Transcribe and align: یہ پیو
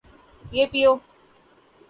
یہ 0.51 0.65
پیو 0.71 0.91